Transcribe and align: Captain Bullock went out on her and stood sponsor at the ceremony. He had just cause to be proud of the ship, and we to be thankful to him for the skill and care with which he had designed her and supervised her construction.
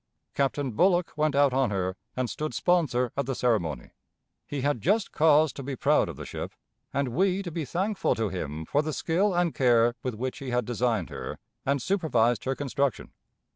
Captain 0.33 0.71
Bullock 0.71 1.11
went 1.15 1.35
out 1.35 1.53
on 1.53 1.69
her 1.69 1.95
and 2.15 2.27
stood 2.27 2.55
sponsor 2.55 3.11
at 3.15 3.27
the 3.27 3.35
ceremony. 3.35 3.91
He 4.47 4.61
had 4.61 4.81
just 4.81 5.11
cause 5.11 5.53
to 5.53 5.61
be 5.61 5.75
proud 5.75 6.09
of 6.09 6.15
the 6.15 6.25
ship, 6.25 6.53
and 6.91 7.09
we 7.09 7.43
to 7.43 7.51
be 7.51 7.65
thankful 7.65 8.15
to 8.15 8.29
him 8.29 8.65
for 8.65 8.81
the 8.81 8.93
skill 8.93 9.35
and 9.35 9.53
care 9.53 9.93
with 10.01 10.15
which 10.15 10.39
he 10.39 10.49
had 10.49 10.65
designed 10.65 11.11
her 11.11 11.37
and 11.67 11.83
supervised 11.83 12.45
her 12.45 12.55
construction. 12.55 13.11